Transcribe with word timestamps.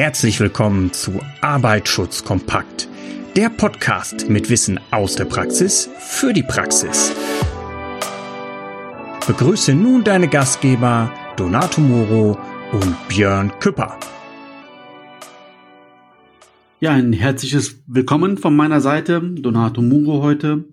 Herzlich 0.00 0.40
willkommen 0.40 0.94
zu 0.94 1.20
Arbeitsschutz 1.42 2.24
kompakt, 2.24 2.88
der 3.36 3.50
Podcast 3.50 4.30
mit 4.30 4.48
Wissen 4.48 4.80
aus 4.90 5.14
der 5.14 5.26
Praxis 5.26 5.90
für 5.98 6.32
die 6.32 6.42
Praxis. 6.42 7.12
Begrüße 9.26 9.74
nun 9.74 10.02
deine 10.02 10.26
Gastgeber 10.26 11.12
Donato 11.36 11.82
Moro 11.82 12.38
und 12.72 12.96
Björn 13.08 13.52
Küpper. 13.60 14.00
Ja, 16.80 16.92
ein 16.92 17.12
herzliches 17.12 17.82
Willkommen 17.86 18.38
von 18.38 18.56
meiner 18.56 18.80
Seite, 18.80 19.20
Donato 19.20 19.82
Muro 19.82 20.22
heute. 20.22 20.64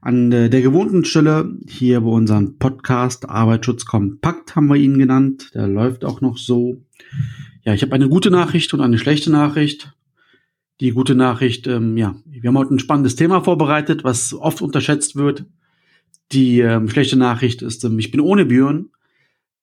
An 0.00 0.30
der 0.30 0.48
gewohnten 0.48 1.04
Stelle 1.04 1.54
hier 1.68 2.00
bei 2.00 2.10
unserem 2.10 2.58
Podcast 2.58 3.28
Arbeitsschutz 3.28 3.84
kompakt 3.84 4.56
haben 4.56 4.66
wir 4.66 4.74
ihn 4.74 4.98
genannt. 4.98 5.52
Der 5.54 5.68
läuft 5.68 6.04
auch 6.04 6.20
noch 6.20 6.38
so. 6.38 6.82
Ja, 7.68 7.74
ich 7.74 7.82
habe 7.82 7.94
eine 7.94 8.08
gute 8.08 8.30
Nachricht 8.30 8.72
und 8.72 8.80
eine 8.80 8.96
schlechte 8.96 9.30
Nachricht. 9.30 9.92
Die 10.80 10.92
gute 10.92 11.14
Nachricht, 11.14 11.66
ähm, 11.66 11.98
ja, 11.98 12.16
wir 12.24 12.48
haben 12.48 12.56
heute 12.56 12.72
ein 12.72 12.78
spannendes 12.78 13.14
Thema 13.14 13.42
vorbereitet, 13.42 14.04
was 14.04 14.32
oft 14.32 14.62
unterschätzt 14.62 15.16
wird. 15.16 15.44
Die 16.32 16.60
ähm, 16.60 16.88
schlechte 16.88 17.16
Nachricht 17.16 17.60
ist, 17.60 17.84
ähm, 17.84 17.98
ich 17.98 18.10
bin 18.10 18.20
ohne 18.22 18.46
Björn. 18.46 18.88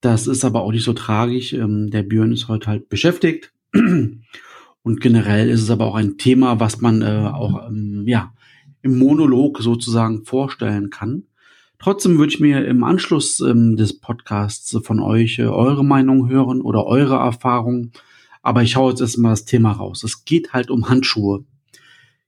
Das 0.02 0.28
ist 0.28 0.46
aber 0.46 0.62
auch 0.62 0.72
nicht 0.72 0.84
so 0.84 0.94
tragisch. 0.94 1.54
Ähm, 1.54 1.90
der 1.90 2.04
Björn 2.04 2.32
ist 2.32 2.48
heute 2.48 2.68
halt 2.68 2.90
beschäftigt. 2.90 3.52
Und 3.74 5.02
generell 5.02 5.50
ist 5.50 5.64
es 5.64 5.72
aber 5.72 5.88
auch 5.88 5.96
ein 5.96 6.20
Thema, 6.20 6.60
was 6.60 6.82
man 6.82 7.02
äh, 7.02 7.32
auch 7.34 7.68
ähm, 7.68 8.04
ja, 8.06 8.36
im 8.84 9.00
Monolog 9.00 9.64
sozusagen 9.64 10.26
vorstellen 10.26 10.92
kann. 10.92 11.24
Trotzdem 11.80 12.18
würde 12.18 12.34
ich 12.34 12.40
mir 12.40 12.66
im 12.66 12.84
Anschluss 12.84 13.40
ähm, 13.42 13.76
des 13.76 14.00
Podcasts 14.00 14.78
von 14.84 15.00
euch 15.00 15.40
äh, 15.40 15.44
eure 15.44 15.84
Meinung 15.84 16.30
hören 16.30 16.62
oder 16.62 16.86
eure 16.86 17.16
Erfahrungen. 17.16 17.92
Aber 18.42 18.64
ich 18.64 18.76
hau 18.76 18.90
jetzt 18.90 19.02
erstmal 19.02 19.32
das 19.32 19.46
Thema 19.46 19.72
raus. 19.72 20.04
Es 20.04 20.26
geht 20.26 20.54
halt 20.54 20.70
um 20.70 20.90
Handschuhe. 20.90 21.46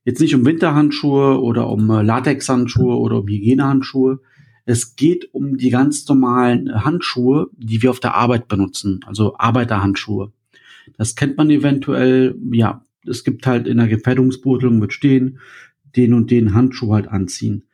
Jetzt 0.04 0.20
nicht 0.20 0.34
um 0.34 0.44
Winterhandschuhe 0.44 1.40
oder 1.40 1.68
um 1.68 1.90
äh, 1.90 2.02
Latexhandschuhe 2.02 2.96
oder 2.96 3.18
um 3.20 3.28
Hygienehandschuhe. 3.28 4.20
Es 4.64 4.96
geht 4.96 5.32
um 5.32 5.56
die 5.56 5.70
ganz 5.70 6.06
normalen 6.08 6.84
Handschuhe, 6.84 7.48
die 7.56 7.82
wir 7.82 7.90
auf 7.90 8.00
der 8.00 8.14
Arbeit 8.14 8.48
benutzen, 8.48 9.00
also 9.06 9.34
Arbeiterhandschuhe. 9.38 10.32
Das 10.96 11.16
kennt 11.16 11.36
man 11.38 11.50
eventuell, 11.50 12.36
ja, 12.52 12.84
es 13.06 13.24
gibt 13.24 13.46
halt 13.46 13.66
in 13.66 13.78
der 13.78 13.88
Gefährdungsbeurteilung 13.88 14.80
wird 14.80 14.92
stehen, 14.92 15.38
den 15.96 16.12
und 16.12 16.30
den 16.30 16.54
Handschuh 16.54 16.92
halt 16.92 17.08
anziehen. 17.08 17.64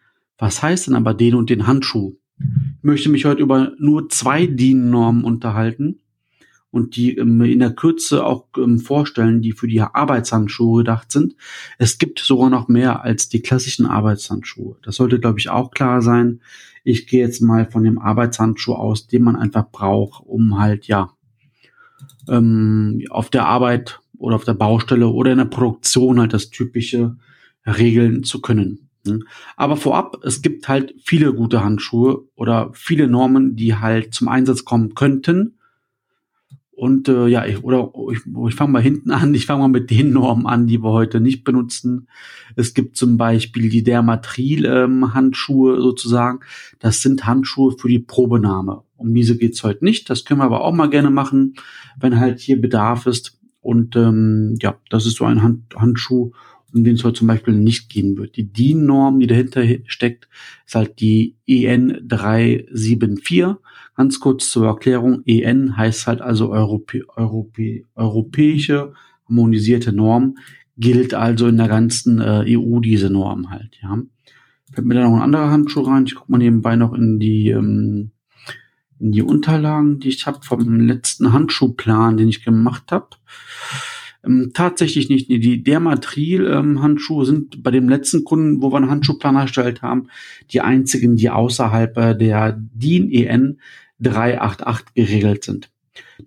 Was 0.45 0.63
heißt 0.63 0.89
denn 0.89 0.95
aber 0.95 1.15
den 1.15 1.37
und 1.37 1.49
den 1.49 1.67
Handschuh? 1.67 2.19
Ich 2.39 2.83
möchte 2.83 3.09
mich 3.09 3.25
heute 3.25 3.41
über 3.41 3.73
nur 3.79 4.11
zwei 4.11 4.47
DIN-Normen 4.47 5.25
unterhalten 5.25 6.01
und 6.71 6.97
die 6.97 7.17
ähm, 7.17 7.41
in 7.41 7.61
der 7.61 7.71
Kürze 7.71 8.27
auch 8.27 8.49
ähm, 8.59 8.79
vorstellen, 8.79 9.41
die 9.41 9.53
für 9.53 9.69
die 9.69 9.81
Arbeitshandschuhe 9.81 10.83
gedacht 10.83 11.11
sind. 11.11 11.35
Es 11.79 11.97
gibt 11.97 12.19
sogar 12.19 12.51
noch 12.51 12.69
mehr 12.69 13.03
als 13.03 13.31
die 13.31 13.41
klassischen 13.41 13.87
Arbeitshandschuhe. 13.87 14.77
Das 14.83 14.97
sollte, 14.97 15.19
glaube 15.19 15.39
ich, 15.39 15.49
auch 15.49 15.71
klar 15.71 16.03
sein. 16.03 16.43
Ich 16.83 17.07
gehe 17.07 17.21
jetzt 17.21 17.41
mal 17.41 17.65
von 17.65 17.83
dem 17.83 17.99
Arbeitshandschuh 17.99 18.75
aus, 18.75 19.07
den 19.07 19.23
man 19.23 19.37
einfach 19.37 19.71
braucht, 19.73 20.27
um 20.27 20.59
halt, 20.59 20.89
ja, 20.89 21.11
ähm, 22.29 23.03
auf 23.09 23.31
der 23.31 23.47
Arbeit 23.47 23.99
oder 24.19 24.37
auf 24.37 24.45
der 24.45 24.53
Baustelle 24.53 25.09
oder 25.09 25.33
in 25.33 25.39
der 25.39 25.47
Produktion 25.47 26.21
halt 26.21 26.35
das 26.35 26.51
typische 26.51 27.17
regeln 27.65 28.25
zu 28.25 28.43
können. 28.43 28.84
Aber 29.57 29.77
vorab, 29.77 30.19
es 30.23 30.43
gibt 30.43 30.69
halt 30.69 30.95
viele 31.05 31.33
gute 31.35 31.63
Handschuhe 31.63 32.25
oder 32.35 32.71
viele 32.75 33.09
Normen, 33.09 33.57
die 33.57 33.75
halt 33.77 34.15
zum 34.15 34.29
Einsatz 34.29 34.65
kommen 34.65 34.95
könnten. 34.95 35.59
Und 36.77 37.09
äh, 37.09 37.29
ja, 37.29 37.47
ich, 37.47 37.63
oder 37.63 37.93
ich, 38.11 38.21
ich 38.49 38.55
fange 38.55 38.73
mal 38.73 38.83
hinten 38.83 39.13
an, 39.13 39.33
ich 39.33 39.47
fange 39.47 39.61
mal 39.61 39.69
mit 39.69 39.91
den 39.91 40.13
Normen 40.13 40.47
an, 40.47 40.67
die 40.67 40.83
wir 40.83 40.91
heute 40.91 41.21
nicht 41.21 41.45
benutzen. 41.45 42.09
Es 42.57 42.75
gibt 42.75 42.97
zum 42.97 43.17
Beispiel 43.17 43.69
die 43.69 43.85
Dermatril-Handschuhe 43.85 45.75
ähm, 45.75 45.81
sozusagen. 45.81 46.41
Das 46.81 47.01
sind 47.01 47.27
Handschuhe 47.27 47.77
für 47.79 47.89
die 47.89 48.01
Probenahme. 48.01 48.83
Um 48.97 49.15
diese 49.15 49.37
geht's 49.39 49.63
heute 49.63 49.85
nicht. 49.85 50.11
Das 50.11 50.25
können 50.25 50.41
wir 50.41 50.45
aber 50.45 50.63
auch 50.63 50.73
mal 50.73 50.91
gerne 50.91 51.11
machen, 51.11 51.55
wenn 51.99 52.19
halt 52.19 52.41
hier 52.41 52.61
Bedarf 52.61 53.07
ist. 53.07 53.39
Und 53.61 53.95
ähm, 53.97 54.57
ja, 54.61 54.75
das 54.91 55.07
ist 55.07 55.17
so 55.17 55.25
ein 55.25 55.43
Hand 55.43 55.75
Handschuh, 55.77 56.33
um 56.75 56.85
den 56.85 56.97
es 56.97 57.05
heute 57.05 57.21
zum 57.21 57.29
Beispiel 57.29 57.55
nicht 57.55 57.89
gehen 57.89 58.17
wird. 58.17 58.37
Die 58.37 58.53
DIN-Norm, 58.53 59.21
die 59.21 59.27
dahinter 59.27 59.63
steckt, 59.87 60.29
ist 60.67 60.75
halt 60.75 61.01
die 61.01 61.37
EN 61.47 62.01
374. 62.07 63.57
Ganz 63.97 64.19
kurz 64.19 64.51
zur 64.51 64.67
Erklärung. 64.67 65.23
EN 65.25 65.77
heißt 65.77 66.07
halt 66.07 66.21
also 66.21 66.51
Europä 66.51 67.03
Europä 67.17 67.85
europäische 67.95 68.93
harmonisierte 69.29 69.93
Norm. 69.93 70.37
Gilt 70.77 71.15
also 71.15 71.47
in 71.47 71.57
der 71.57 71.69
ganzen 71.69 72.21
äh, 72.21 72.57
EU 72.59 72.81
diese 72.81 73.09
Norm 73.09 73.51
halt, 73.51 73.79
ja. 73.81 73.97
Fällt 74.73 74.87
mir 74.89 74.95
da 74.95 75.05
noch 75.05 75.15
ein 75.15 75.23
anderer 75.23 75.51
Handschuh 75.51 75.83
rein. 75.83 76.07
Ich 76.07 76.17
gucke 76.17 76.33
mal 76.33 76.39
nebenbei 76.39 76.75
noch 76.75 76.95
in 76.95 77.21
die 77.21 77.51
ähm, 77.51 78.11
in 78.99 79.13
die 79.13 79.23
Unterlagen, 79.23 80.01
die 80.01 80.09
ich 80.09 80.27
habe 80.27 80.41
vom 80.43 80.81
letzten 80.81 81.33
Handschuhplan, 81.33 82.17
den 82.17 82.29
ich 82.29 82.45
gemacht 82.45 82.91
habe. 82.91 83.09
Ähm, 84.25 84.51
tatsächlich 84.55 85.09
nicht. 85.09 85.29
Die 85.29 85.63
Dermatril-Handschuhe 85.63 87.23
ähm, 87.23 87.27
sind 87.27 87.63
bei 87.63 87.71
dem 87.71 87.89
letzten 87.89 88.25
Kunden, 88.25 88.63
wo 88.63 88.73
wir 88.73 88.77
einen 88.79 88.91
Handschuhplan 88.91 89.37
erstellt 89.37 89.83
haben, 89.83 90.09
die 90.51 90.61
einzigen, 90.61 91.17
die 91.17 91.31
außerhalb 91.31 91.97
äh, 91.97 92.17
der 92.17 92.53
DIN 92.53 93.11
EN 93.11 93.61
388 94.01 94.95
geregelt 94.95 95.45
sind. 95.45 95.71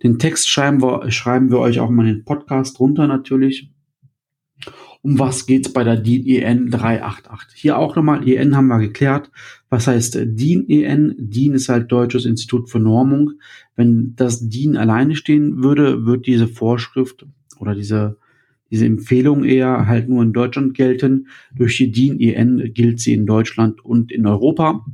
Den 0.03 0.19
Text 0.19 0.49
schreiben 0.49 0.81
wir, 0.81 1.09
schreiben 1.11 1.51
wir 1.51 1.59
euch 1.59 1.79
auch 1.79 1.89
mal 1.89 2.07
in 2.07 2.15
den 2.15 2.25
Podcast 2.25 2.79
runter 2.79 3.07
natürlich. 3.07 3.69
Um 5.01 5.19
was 5.19 5.45
geht's 5.45 5.71
bei 5.71 5.83
der 5.83 5.97
DIN 5.97 6.25
EN 6.25 6.71
388? 6.71 7.59
Hier 7.59 7.77
auch 7.77 7.95
nochmal, 7.95 8.27
EN 8.27 8.55
haben 8.55 8.67
wir 8.67 8.79
geklärt. 8.79 9.31
Was 9.69 9.87
heißt 9.87 10.17
DIN 10.21 10.67
EN? 10.69 11.15
DIN 11.17 11.53
ist 11.53 11.69
halt 11.69 11.91
Deutsches 11.91 12.25
Institut 12.25 12.69
für 12.69 12.79
Normung. 12.79 13.33
Wenn 13.75 14.13
das 14.15 14.49
DIN 14.49 14.75
alleine 14.75 15.15
stehen 15.15 15.63
würde, 15.63 16.05
wird 16.05 16.25
diese 16.25 16.47
Vorschrift 16.47 17.25
oder 17.59 17.75
diese, 17.75 18.17
diese 18.71 18.85
Empfehlung 18.85 19.43
eher 19.43 19.87
halt 19.87 20.09
nur 20.09 20.23
in 20.23 20.33
Deutschland 20.33 20.73
gelten. 20.73 21.27
Durch 21.55 21.77
die 21.77 21.91
DIN 21.91 22.19
EN 22.19 22.73
gilt 22.73 22.99
sie 22.99 23.13
in 23.13 23.25
Deutschland 23.25 23.83
und 23.83 24.11
in 24.11 24.25
Europa. 24.25 24.85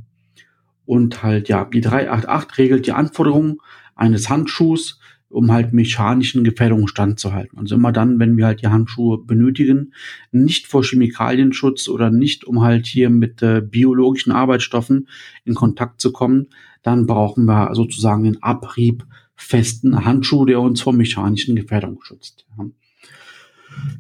Und 0.85 1.23
halt, 1.23 1.47
ja, 1.47 1.66
die 1.66 1.81
388 1.81 2.57
regelt 2.57 2.88
die 2.88 2.91
Anforderungen 2.91 3.57
eines 3.96 4.29
Handschuhs, 4.29 5.00
um 5.29 5.52
halt 5.52 5.73
mechanischen 5.73 6.44
Gefährdungen 6.44 6.88
standzuhalten. 6.88 7.57
Also 7.57 7.75
immer 7.75 7.91
dann, 7.91 8.19
wenn 8.19 8.38
wir 8.38 8.46
halt 8.46 8.62
die 8.62 8.68
Handschuhe 8.68 9.18
benötigen, 9.18 9.94
nicht 10.31 10.68
vor 10.68 10.84
Chemikalienschutz 10.84 11.88
oder 11.88 12.12
nicht, 12.12 12.46
um 12.46 12.62
halt 12.62 12.85
hier 12.85 13.09
mit 13.09 13.41
äh, 13.41 13.62
biologischen 13.62 14.31
Arbeitsstoffen 14.31 15.07
in 15.44 15.56
Kontakt 15.56 16.00
zu 16.02 16.12
kommen, 16.12 16.47
dann 16.84 17.07
brauchen 17.07 17.46
wir 17.46 17.73
sozusagen 17.73 18.23
den 18.23 18.44
Abrieb 18.44 19.06
festen 19.35 20.05
Handschuh, 20.05 20.45
der 20.45 20.61
uns 20.61 20.81
vor 20.81 20.94
mechanischen 20.94 21.55
Gefährdungen 21.55 21.99
schützt. 22.01 22.45
Ja. 22.57 22.66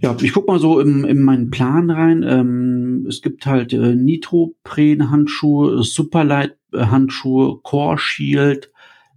Ja, 0.01 0.15
ich 0.21 0.33
guck 0.33 0.47
mal 0.47 0.59
so 0.59 0.79
in, 0.79 1.03
in 1.03 1.21
meinen 1.21 1.49
Plan 1.49 1.89
rein. 1.89 2.23
Ähm, 2.23 3.05
es 3.07 3.21
gibt 3.21 3.45
halt 3.45 3.73
äh, 3.73 3.95
Nitropren-Handschuhe, 3.95 5.83
Superlight-Handschuhe, 5.83 7.59
Core 7.63 7.97
Shield, 7.97 8.71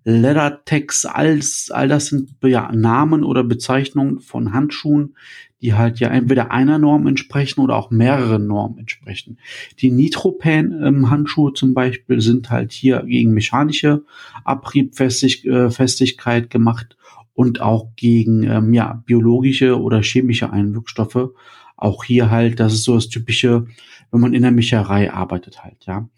Leathertex, 0.09 1.05
alles, 1.05 1.73
all 1.73 1.89
das 1.89 2.07
sind 2.07 2.37
ja 2.45 2.71
Namen 2.71 3.25
oder 3.25 3.43
Bezeichnungen 3.43 4.21
von 4.21 4.53
Handschuhen, 4.53 5.17
die 5.61 5.75
halt 5.75 5.99
ja 5.99 6.11
entweder 6.11 6.53
einer 6.53 6.79
Norm 6.79 7.09
entsprechen 7.09 7.61
oder 7.61 7.75
auch 7.75 7.91
mehreren 7.91 8.47
Normen 8.47 8.79
entsprechen. 8.79 9.41
Die 9.81 9.91
Nitropan-Handschuhe 9.91 11.55
zum 11.55 11.75
Beispiel 11.75 12.21
sind 12.21 12.51
halt 12.51 12.71
hier 12.71 13.03
gegen 13.03 13.33
mechanische 13.33 14.05
Abriebfestigkeit 14.45 16.45
äh, 16.45 16.49
gemacht 16.49 16.97
und 17.35 17.61
auch 17.61 17.89
gegen 17.97 18.45
ähm, 18.45 18.73
ja, 18.75 19.03
biologische 19.07 19.81
oder 19.81 20.03
chemische 20.03 20.53
Einwirkstoffe. 20.53 21.31
Auch 21.77 22.05
hier 22.05 22.31
halt, 22.31 22.61
das 22.61 22.75
ist 22.75 22.85
so 22.85 22.95
das 22.95 23.09
Typische, 23.09 23.67
wenn 24.13 24.21
man 24.21 24.35
in 24.35 24.43
der 24.43 24.53
Mecherei 24.53 25.13
arbeitet 25.13 25.65
halt, 25.65 25.85
ja. 25.85 26.09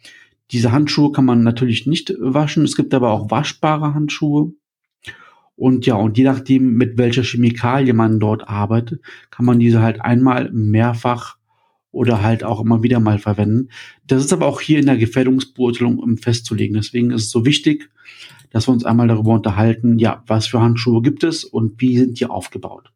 Diese 0.50 0.72
Handschuhe 0.72 1.12
kann 1.12 1.24
man 1.24 1.42
natürlich 1.42 1.86
nicht 1.86 2.14
waschen. 2.18 2.64
Es 2.64 2.76
gibt 2.76 2.94
aber 2.94 3.10
auch 3.10 3.30
waschbare 3.30 3.94
Handschuhe. 3.94 4.52
Und 5.56 5.86
ja, 5.86 5.96
und 5.96 6.16
je 6.16 6.24
nachdem, 6.24 6.74
mit 6.74 6.98
welcher 6.98 7.24
Chemikalie 7.24 7.92
man 7.92 8.20
dort 8.20 8.48
arbeitet, 8.48 9.02
kann 9.30 9.44
man 9.44 9.58
diese 9.58 9.82
halt 9.82 10.00
einmal 10.00 10.50
mehrfach 10.52 11.36
oder 11.90 12.22
halt 12.22 12.44
auch 12.44 12.60
immer 12.60 12.82
wieder 12.82 13.00
mal 13.00 13.18
verwenden. 13.18 13.70
Das 14.06 14.24
ist 14.24 14.32
aber 14.32 14.46
auch 14.46 14.60
hier 14.60 14.78
in 14.78 14.86
der 14.86 14.96
Gefährdungsbeurteilung 14.96 16.16
festzulegen. 16.18 16.74
Deswegen 16.74 17.10
ist 17.10 17.24
es 17.24 17.30
so 17.30 17.44
wichtig, 17.44 17.90
dass 18.50 18.68
wir 18.68 18.72
uns 18.72 18.84
einmal 18.84 19.08
darüber 19.08 19.34
unterhalten, 19.34 19.98
ja, 19.98 20.22
was 20.26 20.46
für 20.46 20.60
Handschuhe 20.60 21.02
gibt 21.02 21.24
es 21.24 21.44
und 21.44 21.80
wie 21.80 21.98
sind 21.98 22.20
die 22.20 22.26
aufgebaut. 22.26 22.92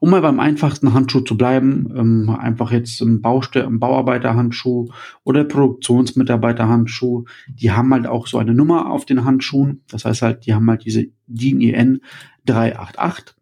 Um 0.00 0.10
mal 0.10 0.20
beim 0.20 0.40
einfachsten 0.40 0.94
Handschuh 0.94 1.20
zu 1.20 1.36
bleiben, 1.36 1.92
ähm, 1.96 2.30
einfach 2.30 2.70
jetzt 2.70 3.00
im, 3.00 3.20
Baustell 3.20 3.64
im 3.64 3.80
Bauarbeiterhandschuh 3.80 4.88
oder 5.24 5.44
Produktionsmitarbeiterhandschuh, 5.44 7.24
die 7.48 7.70
haben 7.70 7.92
halt 7.92 8.06
auch 8.06 8.26
so 8.26 8.38
eine 8.38 8.54
Nummer 8.54 8.90
auf 8.90 9.04
den 9.04 9.24
Handschuhen. 9.24 9.82
Das 9.88 10.04
heißt 10.04 10.22
halt, 10.22 10.46
die 10.46 10.54
haben 10.54 10.68
halt 10.68 10.84
diese 10.84 11.06
DIN 11.26 11.60
EN 11.60 12.00
388 12.46 13.34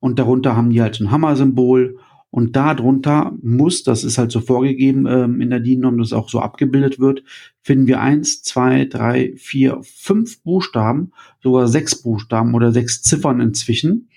und 0.00 0.18
darunter 0.18 0.56
haben 0.56 0.70
die 0.70 0.82
halt 0.82 0.94
so 0.94 1.04
ein 1.04 1.10
Hammer-Symbol 1.10 1.98
und 2.30 2.54
darunter 2.54 3.36
muss, 3.42 3.82
das 3.82 4.04
ist 4.04 4.16
halt 4.16 4.30
so 4.30 4.40
vorgegeben 4.40 5.06
ähm, 5.08 5.40
in 5.40 5.50
der 5.50 5.58
DIN-Norm, 5.58 5.98
dass 5.98 6.12
auch 6.12 6.28
so 6.28 6.38
abgebildet 6.38 7.00
wird, 7.00 7.24
finden 7.60 7.88
wir 7.88 8.00
eins, 8.00 8.42
zwei, 8.42 8.84
drei, 8.84 9.34
vier, 9.36 9.80
fünf 9.82 10.42
Buchstaben, 10.42 11.10
sogar 11.42 11.66
sechs 11.66 12.00
Buchstaben 12.00 12.54
oder 12.54 12.70
sechs 12.70 13.02
Ziffern 13.02 13.40
inzwischen. 13.40 14.08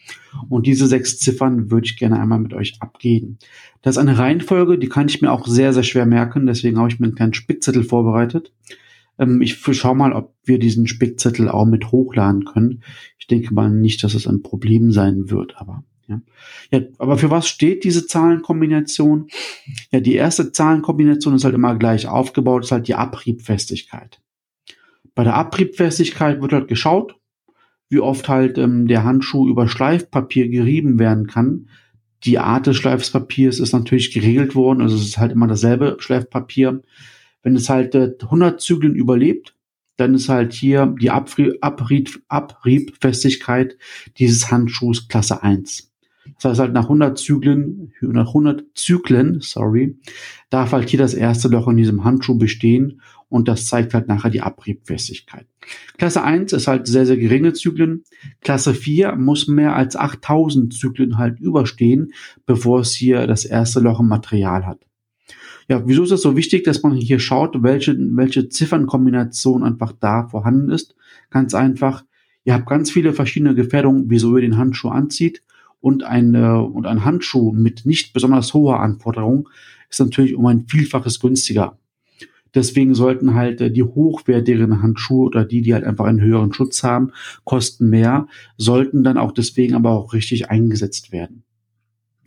Und 0.47 0.67
diese 0.67 0.87
sechs 0.87 1.17
Ziffern 1.17 1.71
würde 1.71 1.85
ich 1.85 1.97
gerne 1.97 2.19
einmal 2.19 2.39
mit 2.39 2.53
euch 2.53 2.75
abgehen. 2.81 3.39
Das 3.81 3.95
ist 3.95 4.01
eine 4.01 4.17
Reihenfolge, 4.17 4.77
die 4.77 4.89
kann 4.89 5.07
ich 5.07 5.21
mir 5.21 5.31
auch 5.31 5.47
sehr, 5.47 5.73
sehr 5.73 5.83
schwer 5.83 6.05
merken. 6.05 6.45
Deswegen 6.45 6.77
habe 6.77 6.89
ich 6.89 6.99
mir 6.99 7.07
einen 7.07 7.15
kleinen 7.15 7.33
Spickzettel 7.33 7.83
vorbereitet. 7.83 8.53
Ähm, 9.17 9.41
ich 9.41 9.59
schau 9.71 9.95
mal, 9.95 10.13
ob 10.13 10.35
wir 10.43 10.59
diesen 10.59 10.85
Spickzettel 10.85 11.49
auch 11.49 11.65
mit 11.65 11.91
hochladen 11.91 12.45
können. 12.45 12.83
Ich 13.17 13.25
denke 13.25 13.53
mal 13.55 13.71
nicht, 13.71 14.03
dass 14.03 14.13
es 14.13 14.27
ein 14.27 14.43
Problem 14.43 14.91
sein 14.91 15.31
wird, 15.31 15.55
aber 15.57 15.83
ja. 16.07 16.21
ja, 16.71 16.81
aber 16.97 17.17
für 17.17 17.29
was 17.29 17.47
steht 17.47 17.83
diese 17.83 18.05
Zahlenkombination? 18.05 19.27
Ja, 19.91 19.99
die 19.99 20.15
erste 20.15 20.51
Zahlenkombination 20.51 21.35
ist 21.35 21.43
halt 21.43 21.55
immer 21.55 21.75
gleich 21.75 22.07
aufgebaut, 22.07 22.65
ist 22.65 22.71
halt 22.71 22.87
die 22.87 22.95
Abriebfestigkeit. 22.95 24.19
Bei 25.15 25.23
der 25.23 25.35
Abriebfestigkeit 25.35 26.41
wird 26.41 26.53
halt 26.53 26.67
geschaut, 26.67 27.15
wie 27.89 27.99
oft 27.99 28.27
halt 28.27 28.57
ähm, 28.57 28.87
der 28.87 29.03
Handschuh 29.03 29.47
über 29.47 29.67
Schleifpapier 29.67 30.49
gerieben 30.49 30.99
werden 30.99 31.27
kann. 31.27 31.69
Die 32.23 32.39
Art 32.39 32.67
des 32.67 32.77
Schleifpapiers 32.77 33.59
ist 33.59 33.73
natürlich 33.73 34.13
geregelt 34.13 34.55
worden, 34.55 34.81
also 34.81 34.95
es 34.95 35.03
ist 35.03 35.17
halt 35.17 35.31
immer 35.31 35.47
dasselbe 35.47 35.97
Schleifpapier. 35.99 36.81
Wenn 37.43 37.55
es 37.55 37.69
halt 37.69 37.93
äh, 37.95 38.15
100 38.21 38.59
Zügeln 38.59 38.95
überlebt, 38.95 39.55
dann 39.97 40.15
ist 40.15 40.29
halt 40.29 40.53
hier 40.53 40.95
die 40.99 41.11
Abrieb, 41.11 41.57
Abrieb, 41.61 42.23
Abriebfestigkeit 42.27 43.77
dieses 44.17 44.51
Handschuhs 44.51 45.07
Klasse 45.07 45.43
1. 45.43 45.92
Das 46.35 46.45
heißt 46.45 46.59
halt 46.59 46.73
nach 46.73 46.83
100 46.83 47.17
Zyklen, 47.17 47.93
nach 48.01 48.27
100 48.27 48.65
Zyklen, 48.75 49.39
sorry, 49.41 49.97
darf 50.49 50.71
halt 50.71 50.89
hier 50.89 50.99
das 50.99 51.13
erste 51.13 51.47
Loch 51.47 51.67
in 51.67 51.77
diesem 51.77 52.03
Handschuh 52.03 52.37
bestehen 52.37 53.01
und 53.29 53.47
das 53.47 53.65
zeigt 53.65 53.93
halt 53.93 54.07
nachher 54.07 54.29
die 54.29 54.41
Abriebfestigkeit. 54.41 55.47
Klasse 55.97 56.23
1 56.23 56.53
ist 56.53 56.67
halt 56.67 56.87
sehr, 56.87 57.05
sehr 57.05 57.17
geringe 57.17 57.53
Zyklen. 57.53 58.03
Klasse 58.41 58.73
4 58.73 59.15
muss 59.15 59.47
mehr 59.47 59.75
als 59.75 59.95
8000 59.95 60.73
Zyklen 60.73 61.17
halt 61.17 61.39
überstehen, 61.39 62.13
bevor 62.45 62.81
es 62.81 62.93
hier 62.93 63.27
das 63.27 63.45
erste 63.45 63.79
Loch 63.79 63.99
im 63.99 64.07
Material 64.07 64.65
hat. 64.65 64.79
Ja, 65.69 65.87
wieso 65.87 66.03
ist 66.03 66.11
das 66.11 66.21
so 66.21 66.35
wichtig, 66.35 66.63
dass 66.65 66.83
man 66.83 66.93
hier 66.93 67.19
schaut, 67.19 67.63
welche, 67.63 67.95
welche 67.97 68.49
Ziffernkombination 68.49 69.63
einfach 69.63 69.93
da 69.93 70.27
vorhanden 70.27 70.69
ist? 70.69 70.95
Ganz 71.29 71.53
einfach, 71.53 72.03
ihr 72.43 72.53
habt 72.53 72.67
ganz 72.67 72.91
viele 72.91 73.13
verschiedene 73.13 73.55
Gefährdungen, 73.55 74.05
wieso 74.09 74.35
ihr 74.35 74.41
den 74.41 74.57
Handschuh 74.57 74.89
anzieht 74.89 75.41
und 75.83 76.05
ein, 76.05 76.33
äh, 76.33 76.47
und 76.47 76.87
ein 76.87 77.03
Handschuh 77.03 77.51
mit 77.51 77.85
nicht 77.85 78.13
besonders 78.13 78.53
hoher 78.53 78.79
Anforderung 78.79 79.49
ist 79.89 79.99
natürlich 79.99 80.33
um 80.33 80.45
ein 80.45 80.65
Vielfaches 80.65 81.19
günstiger. 81.19 81.77
Deswegen 82.55 82.95
sollten 82.95 83.33
halt 83.33 83.59
äh, 83.59 83.69
die 83.69 83.83
hochwertigeren 83.83 84.81
Handschuhe 84.81 85.25
oder 85.25 85.43
die, 85.43 85.61
die 85.61 85.73
halt 85.73 85.83
einfach 85.83 86.05
einen 86.05 86.21
höheren 86.21 86.53
Schutz 86.53 86.83
haben, 86.83 87.11
kosten 87.43 87.89
mehr, 87.89 88.27
sollten 88.57 89.03
dann 89.03 89.17
auch 89.17 89.33
deswegen 89.33 89.75
aber 89.75 89.91
auch 89.91 90.13
richtig 90.13 90.49
eingesetzt 90.49 91.11
werden. 91.11 91.43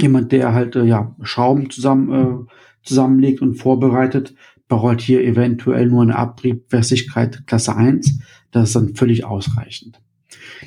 Jemand, 0.02 0.32
der 0.32 0.52
halt 0.52 0.76
äh, 0.76 0.84
ja 0.84 1.16
Schrauben 1.22 1.70
zusammen 1.70 2.12
äh, 2.12 2.52
zusammenlegt 2.82 3.40
und 3.40 3.54
vorbereitet, 3.54 4.34
braucht 4.68 5.00
hier 5.00 5.24
eventuell 5.24 5.86
nur 5.86 6.02
eine 6.02 6.16
Abriebfestigkeit 6.16 7.46
Klasse 7.46 7.74
1. 7.74 8.18
Das 8.50 8.68
ist 8.68 8.76
dann 8.76 8.94
völlig 8.94 9.24
ausreichend. 9.24 9.98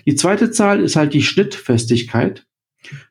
Die 0.07 0.15
zweite 0.15 0.50
Zahl 0.50 0.80
ist 0.80 0.95
halt 0.95 1.13
die 1.13 1.21
Schnittfestigkeit. 1.21 2.47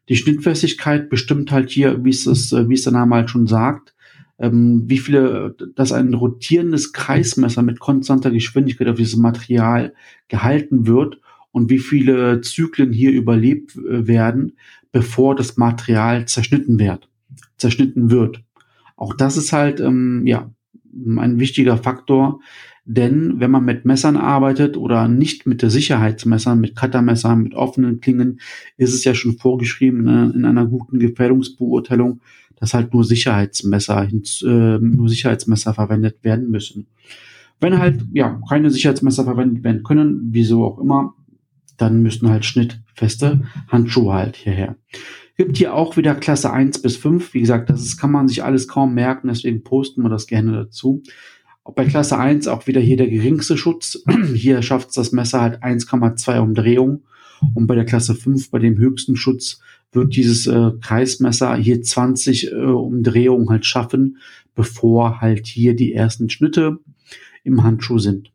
Die 0.08 0.16
Schnittfestigkeit 0.16 1.10
bestimmt 1.10 1.52
halt 1.52 1.70
hier, 1.70 2.04
wie 2.04 2.10
es, 2.10 2.24
das, 2.24 2.52
äh, 2.52 2.68
wie 2.68 2.74
es 2.74 2.84
der 2.84 2.92
Name 2.92 3.16
halt 3.16 3.30
schon 3.30 3.46
sagt, 3.46 3.94
ähm, 4.38 4.84
wie 4.86 4.98
viele, 4.98 5.56
dass 5.74 5.92
ein 5.92 6.14
rotierendes 6.14 6.92
Kreismesser 6.92 7.62
mit 7.62 7.80
konstanter 7.80 8.30
Geschwindigkeit 8.30 8.88
auf 8.88 8.96
dieses 8.96 9.16
Material 9.16 9.94
gehalten 10.28 10.86
wird 10.86 11.20
und 11.50 11.70
wie 11.70 11.78
viele 11.78 12.40
Zyklen 12.40 12.92
hier 12.92 13.10
überlebt 13.12 13.76
äh, 13.76 14.06
werden, 14.06 14.56
bevor 14.92 15.34
das 15.34 15.56
Material 15.56 16.26
zerschnitten 16.26 16.78
wird. 16.78 17.08
Zerschnitten 17.56 18.10
wird. 18.10 18.42
Auch 18.96 19.14
das 19.14 19.36
ist 19.36 19.52
halt 19.52 19.80
ähm, 19.80 20.26
ja 20.26 20.50
ein 20.94 21.38
wichtiger 21.38 21.76
Faktor, 21.76 22.40
denn 22.90 23.38
wenn 23.38 23.50
man 23.50 23.66
mit 23.66 23.84
Messern 23.84 24.16
arbeitet 24.16 24.78
oder 24.78 25.08
nicht 25.08 25.46
mit 25.46 25.60
der 25.60 25.68
Sicherheitsmessern, 25.68 26.58
mit 26.58 26.74
Cuttermessern, 26.74 27.42
mit 27.42 27.54
offenen 27.54 28.00
Klingen, 28.00 28.40
ist 28.78 28.94
es 28.94 29.04
ja 29.04 29.14
schon 29.14 29.36
vorgeschrieben 29.36 30.04
ne, 30.04 30.32
in 30.34 30.46
einer 30.46 30.64
guten 30.64 30.98
Gefährdungsbeurteilung, 30.98 32.22
dass 32.56 32.72
halt 32.72 32.94
nur 32.94 33.04
Sicherheitsmesser, 33.04 34.08
äh, 34.08 34.78
nur 34.78 35.10
Sicherheitsmesser 35.10 35.74
verwendet 35.74 36.24
werden 36.24 36.50
müssen. 36.50 36.86
Wenn 37.60 37.78
halt 37.78 38.06
ja 38.14 38.40
keine 38.48 38.70
Sicherheitsmesser 38.70 39.24
verwendet 39.24 39.64
werden 39.64 39.82
können, 39.82 40.28
wieso 40.30 40.64
auch 40.64 40.78
immer, 40.78 41.12
dann 41.76 42.02
müssen 42.02 42.30
halt 42.30 42.46
schnittfeste 42.46 43.42
Handschuhe 43.68 44.14
halt 44.14 44.36
hierher. 44.36 44.76
Gibt 45.36 45.58
hier 45.58 45.74
auch 45.74 45.98
wieder 45.98 46.14
Klasse 46.14 46.50
1 46.54 46.80
bis 46.80 46.96
5. 46.96 47.34
Wie 47.34 47.40
gesagt, 47.40 47.68
das 47.68 47.82
ist, 47.82 47.98
kann 47.98 48.10
man 48.10 48.28
sich 48.28 48.42
alles 48.42 48.66
kaum 48.66 48.94
merken, 48.94 49.28
deswegen 49.28 49.62
posten 49.62 50.02
wir 50.02 50.08
das 50.08 50.26
gerne 50.26 50.52
dazu. 50.52 51.02
Auch 51.68 51.74
bei 51.74 51.84
Klasse 51.84 52.16
1 52.18 52.48
auch 52.48 52.66
wieder 52.66 52.80
hier 52.80 52.96
der 52.96 53.08
geringste 53.08 53.58
Schutz. 53.58 54.02
Hier 54.34 54.62
schafft 54.62 54.96
das 54.96 55.12
Messer 55.12 55.42
halt 55.42 55.62
1,2 55.62 56.40
Umdrehungen. 56.40 57.02
Und 57.54 57.66
bei 57.66 57.74
der 57.74 57.84
Klasse 57.84 58.14
5, 58.14 58.50
bei 58.50 58.58
dem 58.58 58.78
höchsten 58.78 59.16
Schutz, 59.16 59.60
wird 59.92 60.16
dieses 60.16 60.46
äh, 60.46 60.70
Kreismesser 60.80 61.54
hier 61.56 61.82
20 61.82 62.52
äh, 62.52 62.54
Umdrehungen 62.54 63.50
halt 63.50 63.66
schaffen, 63.66 64.16
bevor 64.54 65.20
halt 65.20 65.46
hier 65.46 65.76
die 65.76 65.92
ersten 65.92 66.30
Schnitte 66.30 66.78
im 67.44 67.62
Handschuh 67.62 67.98
sind. 67.98 68.32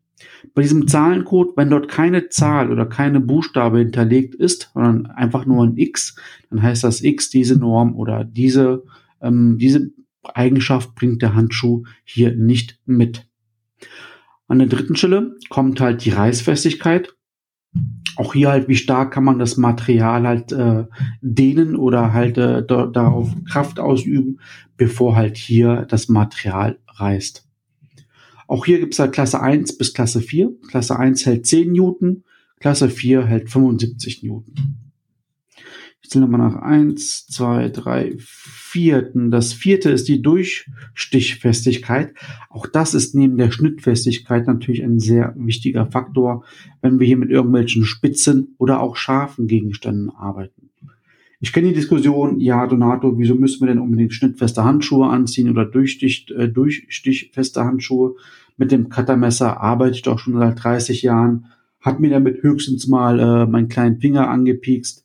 Bei 0.54 0.62
diesem 0.62 0.86
Zahlencode, 0.86 1.56
wenn 1.56 1.70
dort 1.70 1.88
keine 1.88 2.28
Zahl 2.28 2.70
oder 2.70 2.86
keine 2.86 3.18
Buchstabe 3.18 3.80
hinterlegt 3.80 4.36
ist, 4.36 4.70
sondern 4.74 5.06
einfach 5.06 5.44
nur 5.44 5.66
ein 5.66 5.76
X, 5.76 6.14
dann 6.50 6.62
heißt 6.62 6.84
das 6.84 7.02
X 7.02 7.30
diese 7.30 7.56
Norm 7.56 7.96
oder 7.96 8.22
diese, 8.22 8.84
ähm, 9.20 9.58
diese 9.58 9.90
Eigenschaft 10.34 10.94
bringt 10.94 11.22
der 11.22 11.34
Handschuh 11.34 11.84
hier 12.04 12.34
nicht 12.34 12.80
mit. 12.86 13.28
An 14.46 14.58
der 14.58 14.68
dritten 14.68 14.96
Stelle 14.96 15.36
kommt 15.48 15.80
halt 15.80 16.04
die 16.04 16.10
Reißfestigkeit. 16.10 17.14
Auch 18.16 18.34
hier 18.34 18.50
halt, 18.50 18.68
wie 18.68 18.76
stark 18.76 19.12
kann 19.12 19.24
man 19.24 19.38
das 19.38 19.56
Material 19.56 20.26
halt 20.26 20.52
äh, 20.52 20.84
dehnen 21.20 21.74
oder 21.74 22.12
halt 22.12 22.38
äh, 22.38 22.64
darauf 22.64 23.34
Kraft 23.50 23.80
ausüben, 23.80 24.38
bevor 24.76 25.16
halt 25.16 25.36
hier 25.36 25.86
das 25.88 26.08
Material 26.08 26.78
reißt. 26.86 27.48
Auch 28.46 28.66
hier 28.66 28.78
gibt 28.78 28.92
es 28.92 29.00
halt 29.00 29.12
Klasse 29.12 29.40
1 29.40 29.78
bis 29.78 29.94
Klasse 29.94 30.20
4. 30.20 30.52
Klasse 30.68 30.98
1 30.98 31.26
hält 31.26 31.46
10 31.46 31.72
Newton, 31.72 32.24
Klasse 32.60 32.88
4 32.88 33.24
hält 33.24 33.50
75 33.50 34.22
Newton. 34.22 34.83
Ich 36.04 36.10
zähle 36.10 36.26
nochmal 36.26 36.50
nach 36.50 36.60
eins, 36.60 37.26
zwei, 37.28 37.70
drei, 37.70 38.12
vierten. 38.18 39.30
Das 39.30 39.54
vierte 39.54 39.88
ist 39.88 40.06
die 40.06 40.20
Durchstichfestigkeit. 40.20 42.12
Auch 42.50 42.66
das 42.66 42.92
ist 42.92 43.14
neben 43.14 43.38
der 43.38 43.50
Schnittfestigkeit 43.50 44.46
natürlich 44.46 44.84
ein 44.84 44.98
sehr 44.98 45.34
wichtiger 45.38 45.86
Faktor, 45.86 46.44
wenn 46.82 47.00
wir 47.00 47.06
hier 47.06 47.16
mit 47.16 47.30
irgendwelchen 47.30 47.86
spitzen 47.86 48.54
oder 48.58 48.80
auch 48.80 48.96
scharfen 48.96 49.46
Gegenständen 49.46 50.10
arbeiten. 50.10 50.68
Ich 51.40 51.54
kenne 51.54 51.68
die 51.68 51.74
Diskussion, 51.74 52.38
ja, 52.38 52.66
Donato, 52.66 53.18
wieso 53.18 53.34
müssen 53.34 53.62
wir 53.62 53.68
denn 53.68 53.80
unbedingt 53.80 54.12
schnittfeste 54.12 54.62
Handschuhe 54.62 55.08
anziehen 55.08 55.48
oder 55.48 55.64
durchstich, 55.64 56.26
äh, 56.36 56.48
durchstichfeste 56.48 57.64
Handschuhe? 57.64 58.16
Mit 58.58 58.72
dem 58.72 58.90
Cuttermesser 58.90 59.58
arbeite 59.58 59.96
ich 59.96 60.02
doch 60.02 60.18
schon 60.18 60.38
seit 60.38 60.62
30 60.62 61.00
Jahren, 61.00 61.46
hat 61.80 61.98
mir 61.98 62.10
damit 62.10 62.42
höchstens 62.42 62.88
mal 62.88 63.18
äh, 63.18 63.46
meinen 63.46 63.68
kleinen 63.68 64.00
Finger 64.00 64.28
angepiekst 64.28 65.03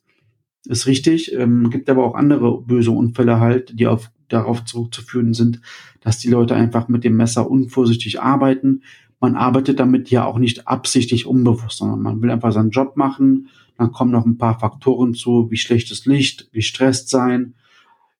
ist 0.66 0.86
richtig. 0.86 1.32
Ähm, 1.32 1.70
gibt 1.70 1.88
aber 1.88 2.04
auch 2.04 2.14
andere 2.14 2.60
böse 2.60 2.90
Unfälle 2.90 3.40
halt, 3.40 3.78
die 3.78 3.86
auf, 3.86 4.10
darauf 4.28 4.64
zurückzuführen 4.64 5.34
sind, 5.34 5.60
dass 6.00 6.18
die 6.18 6.28
Leute 6.28 6.54
einfach 6.54 6.88
mit 6.88 7.04
dem 7.04 7.16
Messer 7.16 7.50
unvorsichtig 7.50 8.20
arbeiten. 8.20 8.82
Man 9.20 9.36
arbeitet 9.36 9.80
damit 9.80 10.10
ja 10.10 10.24
auch 10.24 10.38
nicht 10.38 10.66
absichtlich 10.66 11.26
unbewusst, 11.26 11.78
sondern 11.78 12.00
man 12.00 12.22
will 12.22 12.30
einfach 12.30 12.52
seinen 12.52 12.70
Job 12.70 12.96
machen. 12.96 13.48
Dann 13.76 13.92
kommen 13.92 14.10
noch 14.10 14.24
ein 14.24 14.38
paar 14.38 14.58
Faktoren 14.58 15.14
zu, 15.14 15.50
wie 15.50 15.56
schlechtes 15.56 16.06
Licht, 16.06 16.52
gestresst 16.52 17.08
sein. 17.08 17.54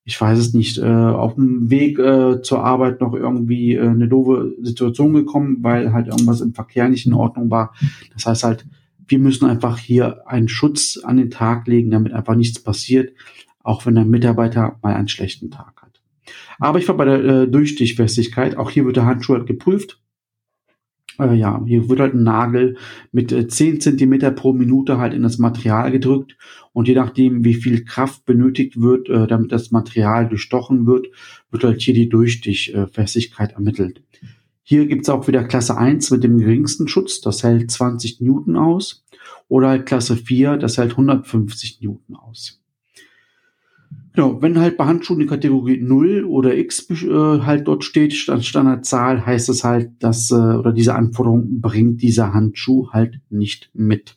Ich 0.03 0.19
weiß 0.19 0.39
es 0.39 0.53
nicht, 0.53 0.79
äh, 0.79 0.83
auf 0.83 1.35
dem 1.35 1.69
Weg 1.69 1.99
äh, 1.99 2.41
zur 2.41 2.63
Arbeit 2.63 3.01
noch 3.01 3.13
irgendwie 3.13 3.75
äh, 3.75 3.87
eine 3.87 4.07
doofe 4.07 4.55
Situation 4.61 5.13
gekommen, 5.13 5.57
weil 5.61 5.93
halt 5.93 6.07
irgendwas 6.07 6.41
im 6.41 6.53
Verkehr 6.53 6.89
nicht 6.89 7.05
in 7.05 7.13
Ordnung 7.13 7.51
war. 7.51 7.73
Das 8.13 8.25
heißt 8.25 8.43
halt, 8.43 8.65
wir 9.11 9.19
müssen 9.19 9.45
einfach 9.45 9.77
hier 9.77 10.27
einen 10.27 10.47
Schutz 10.47 10.97
an 11.03 11.17
den 11.17 11.29
Tag 11.29 11.67
legen, 11.67 11.91
damit 11.91 12.13
einfach 12.13 12.35
nichts 12.35 12.63
passiert, 12.63 13.13
auch 13.61 13.85
wenn 13.85 13.95
der 13.95 14.05
Mitarbeiter 14.05 14.79
mal 14.81 14.95
einen 14.95 15.09
schlechten 15.09 15.51
Tag 15.51 15.81
hat. 15.81 16.01
Aber 16.59 16.79
ich 16.79 16.87
war 16.87 16.95
bei 16.95 17.05
der 17.05 17.23
äh, 17.23 17.47
Durchstichfestigkeit. 17.47 18.57
Auch 18.57 18.69
hier 18.69 18.85
wird 18.85 18.95
der 18.95 19.05
Handschuh 19.05 19.33
halt 19.33 19.47
geprüft. 19.47 20.01
äh, 21.19 21.33
ja, 21.33 21.61
hier 21.65 21.89
wird 21.89 21.99
halt 21.99 22.13
ein 22.13 22.23
Nagel 22.23 22.77
mit 23.11 23.31
äh, 23.31 23.47
10 23.47 23.81
Zentimeter 23.81 24.31
pro 24.31 24.53
Minute 24.53 24.97
halt 24.97 25.13
in 25.13 25.23
das 25.23 25.37
Material 25.37 25.91
gedrückt 25.91 26.37
und 26.71 26.87
je 26.87 26.95
nachdem, 26.95 27.43
wie 27.43 27.55
viel 27.55 27.83
Kraft 27.83 28.25
benötigt 28.25 28.79
wird, 28.79 29.09
äh, 29.09 29.27
damit 29.27 29.51
das 29.51 29.71
Material 29.71 30.29
durchstochen 30.29 30.85
wird, 30.87 31.07
wird 31.49 31.63
halt 31.63 31.81
hier 31.81 31.93
die 31.93 32.09
Durchstichfestigkeit 32.09 33.53
ermittelt. 33.53 34.03
Hier 34.71 34.85
gibt's 34.85 35.09
auch 35.09 35.27
wieder 35.27 35.43
Klasse 35.43 35.77
1 35.77 36.11
mit 36.11 36.23
dem 36.23 36.37
geringsten 36.37 36.87
Schutz, 36.87 37.19
das 37.19 37.43
hält 37.43 37.69
20 37.69 38.21
Newton 38.21 38.55
aus, 38.55 39.03
oder 39.49 39.67
halt 39.67 39.85
Klasse 39.85 40.15
4, 40.15 40.55
das 40.55 40.77
hält 40.77 40.91
150 40.91 41.81
Newton 41.81 42.15
aus. 42.15 42.61
Genau, 44.13 44.41
wenn 44.41 44.57
halt 44.57 44.77
bei 44.77 44.85
Handschuhen 44.85 45.19
die 45.19 45.25
Kategorie 45.25 45.81
0 45.81 46.23
oder 46.23 46.55
X 46.55 46.89
äh, 46.89 47.41
halt 47.41 47.67
dort 47.67 47.83
steht, 47.83 48.13
statt 48.13 48.45
Standardzahl, 48.45 49.25
heißt 49.25 49.49
es 49.49 49.65
halt, 49.65 49.91
dass, 49.99 50.31
äh, 50.31 50.35
oder 50.35 50.71
diese 50.71 50.95
Anforderung 50.95 51.59
bringt 51.59 52.01
dieser 52.01 52.33
Handschuh 52.33 52.91
halt 52.91 53.19
nicht 53.29 53.71
mit. 53.73 54.15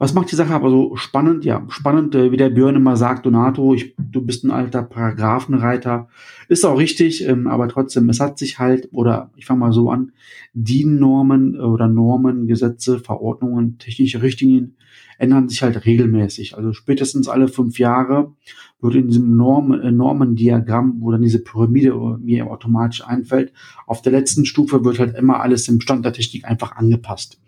Was 0.00 0.14
macht 0.14 0.32
die 0.32 0.36
Sache 0.36 0.54
aber 0.54 0.70
so 0.70 0.96
spannend? 0.96 1.44
Ja, 1.44 1.62
spannend, 1.68 2.14
äh, 2.14 2.32
wie 2.32 2.38
der 2.38 2.48
Björn 2.48 2.74
immer 2.74 2.96
sagt, 2.96 3.26
Donato, 3.26 3.74
ich, 3.74 3.94
du 3.98 4.22
bist 4.22 4.44
ein 4.44 4.50
alter 4.50 4.82
Paragraphenreiter. 4.82 6.08
Ist 6.48 6.64
auch 6.64 6.78
richtig, 6.78 7.28
ähm, 7.28 7.46
aber 7.46 7.68
trotzdem, 7.68 8.08
es 8.08 8.18
hat 8.18 8.38
sich 8.38 8.58
halt, 8.58 8.88
oder 8.92 9.30
ich 9.36 9.44
fange 9.44 9.60
mal 9.60 9.74
so 9.74 9.90
an, 9.90 10.12
DIN-Normen 10.54 11.60
oder 11.60 11.86
Normen, 11.86 12.46
Gesetze, 12.46 12.98
Verordnungen, 12.98 13.76
technische 13.76 14.22
Richtlinien 14.22 14.74
ändern 15.18 15.50
sich 15.50 15.62
halt 15.62 15.84
regelmäßig. 15.84 16.56
Also 16.56 16.72
spätestens 16.72 17.28
alle 17.28 17.48
fünf 17.48 17.78
Jahre 17.78 18.32
wird 18.80 18.94
in 18.94 19.08
diesem 19.08 19.36
Norm, 19.36 19.72
äh, 19.72 19.92
Normendiagramm, 19.92 20.94
wo 21.00 21.10
dann 21.12 21.20
diese 21.20 21.44
Pyramide 21.44 21.94
mir 22.22 22.46
automatisch 22.46 23.06
einfällt, 23.06 23.52
auf 23.86 24.00
der 24.00 24.12
letzten 24.12 24.46
Stufe 24.46 24.82
wird 24.82 24.98
halt 24.98 25.14
immer 25.14 25.40
alles 25.40 25.68
im 25.68 25.78
Stand 25.82 26.06
der 26.06 26.14
Technik 26.14 26.46
einfach 26.46 26.76
angepasst. 26.76 27.38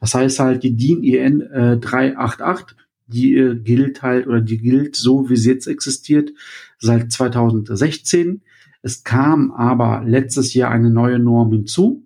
Das 0.00 0.14
heißt 0.14 0.38
halt, 0.40 0.62
die 0.62 0.76
DIN 0.76 1.04
EN 1.04 1.40
äh, 1.40 1.78
388, 1.78 2.76
die 3.06 3.34
äh, 3.36 3.56
gilt 3.56 4.02
halt 4.02 4.26
oder 4.26 4.40
die 4.40 4.58
gilt 4.58 4.96
so, 4.96 5.30
wie 5.30 5.36
sie 5.36 5.50
jetzt 5.50 5.66
existiert, 5.66 6.30
seit 6.78 7.12
2016. 7.12 8.42
Es 8.82 9.04
kam 9.04 9.50
aber 9.52 10.02
letztes 10.04 10.54
Jahr 10.54 10.70
eine 10.70 10.90
neue 10.90 11.18
Norm 11.18 11.52
hinzu. 11.52 12.04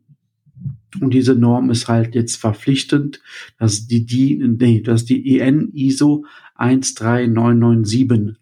Und 1.01 1.15
diese 1.15 1.35
Norm 1.35 1.71
ist 1.71 1.87
halt 1.89 2.15
jetzt 2.15 2.37
verpflichtend, 2.37 3.21
dass 3.59 3.87
die 3.87 4.07
DIN, 4.07 4.57
nee, 4.59 4.81
dass 4.81 5.05
die 5.05 5.39
EN 5.39 5.71
ISO 5.73 6.25
13997. 6.59 8.40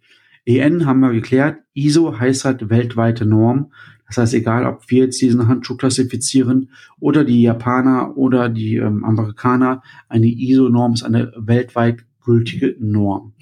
EN 0.49 0.87
haben 0.87 1.01
wir 1.01 1.13
geklärt. 1.13 1.59
ISO 1.75 2.19
heißt 2.19 2.45
halt 2.45 2.71
weltweite 2.71 3.27
Norm. 3.27 3.71
Das 4.07 4.17
heißt, 4.17 4.35
egal, 4.35 4.65
ob 4.65 4.89
wir 4.89 5.05
jetzt 5.05 5.21
diesen 5.21 5.47
Handschuh 5.49 5.77
klassifizieren 5.77 6.71
oder 6.99 7.25
die 7.25 7.43
Japaner 7.43 8.17
oder 8.17 8.49
die 8.49 8.77
ähm, 8.77 9.05
Amerikaner, 9.05 9.83
eine 10.09 10.27
ISO-Norm 10.27 10.95
ist 10.95 11.03
eine 11.03 11.33
weltweit 11.37 12.07
gültige 12.25 12.75
Norm. 12.81 13.35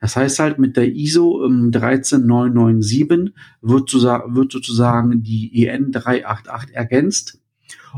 Das 0.00 0.14
heißt 0.16 0.38
halt, 0.38 0.58
mit 0.60 0.76
der 0.76 0.94
ISO 0.94 1.44
ähm, 1.44 1.72
13997 1.72 3.34
wird, 3.60 3.92
wird 3.92 4.52
sozusagen 4.52 5.22
die 5.22 5.66
EN 5.66 5.90
388 5.90 6.74
ergänzt. 6.74 7.41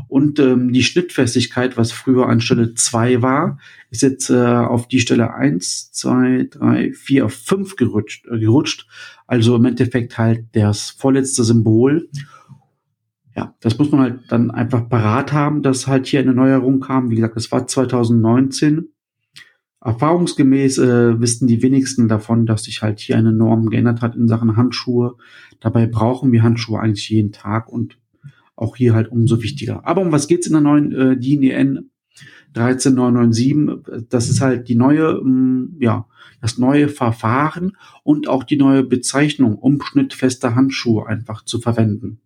Und 0.07 0.39
ähm, 0.39 0.71
die 0.71 0.83
Schnittfestigkeit, 0.83 1.77
was 1.77 1.91
früher 1.91 2.27
an 2.27 2.41
Stelle 2.41 2.73
2 2.73 3.21
war, 3.21 3.59
ist 3.89 4.01
jetzt 4.01 4.29
äh, 4.29 4.35
auf 4.35 4.87
die 4.87 4.99
Stelle 4.99 5.33
1, 5.33 5.91
2, 5.91 6.47
3, 6.51 6.93
4, 6.93 7.29
5 7.29 7.75
gerutscht, 7.75 8.25
äh, 8.27 8.39
gerutscht. 8.39 8.87
Also 9.27 9.55
im 9.55 9.65
Endeffekt 9.65 10.17
halt 10.17 10.45
das 10.53 10.89
vorletzte 10.89 11.43
Symbol. 11.43 12.09
Ja, 13.35 13.53
das 13.59 13.77
muss 13.77 13.91
man 13.91 14.01
halt 14.01 14.19
dann 14.29 14.51
einfach 14.51 14.87
parat 14.87 15.33
haben, 15.33 15.61
dass 15.61 15.87
halt 15.87 16.07
hier 16.07 16.21
eine 16.21 16.33
Neuerung 16.33 16.79
kam. 16.79 17.09
Wie 17.09 17.15
gesagt, 17.15 17.35
das 17.35 17.51
war 17.51 17.67
2019. 17.67 18.89
Erfahrungsgemäß 19.85 20.79
äh, 20.79 21.19
wissen 21.21 21.47
die 21.47 21.61
wenigsten 21.61 22.07
davon, 22.07 22.47
dass 22.47 22.63
sich 22.63 22.81
halt 22.81 22.99
hier 22.99 23.17
eine 23.17 23.31
Norm 23.31 23.69
geändert 23.69 24.01
hat 24.01 24.15
in 24.15 24.27
Sachen 24.27 24.57
Handschuhe. 24.57 25.15
Dabei 25.59 25.85
brauchen 25.85 26.31
wir 26.31 26.41
Handschuhe 26.41 26.79
eigentlich 26.79 27.09
jeden 27.09 27.31
Tag 27.31 27.69
und 27.69 27.97
auch 28.55 28.75
hier 28.75 28.93
halt 28.93 29.11
umso 29.11 29.41
wichtiger. 29.41 29.85
Aber 29.85 30.01
um 30.01 30.11
was 30.11 30.27
geht's 30.27 30.47
in 30.47 30.53
der 30.53 30.61
neuen 30.61 30.91
äh, 30.91 31.17
DIN 31.17 31.43
EN 31.43 31.89
13997? 32.53 34.07
Das 34.09 34.29
ist 34.29 34.41
halt 34.41 34.69
die 34.69 34.75
neue, 34.75 35.19
ähm, 35.21 35.75
ja, 35.79 36.07
das 36.41 36.57
neue 36.57 36.89
Verfahren 36.89 37.77
und 38.03 38.27
auch 38.27 38.43
die 38.43 38.57
neue 38.57 38.83
Bezeichnung, 38.83 39.55
um 39.55 39.81
schnittfeste 39.81 40.55
Handschuhe 40.55 41.07
einfach 41.07 41.43
zu 41.43 41.59
verwenden. 41.59 42.19